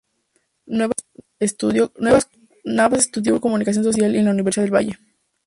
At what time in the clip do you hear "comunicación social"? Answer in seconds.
3.39-4.15